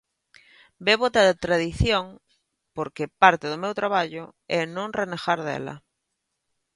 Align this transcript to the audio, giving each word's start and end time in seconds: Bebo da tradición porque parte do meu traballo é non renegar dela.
Bebo 0.85 1.05
da 1.15 1.25
tradición 1.45 2.05
porque 2.75 3.13
parte 3.23 3.45
do 3.49 3.61
meu 3.63 3.73
traballo 3.79 4.23
é 4.59 4.61
non 4.75 4.95
renegar 4.99 5.39
dela. 5.47 5.75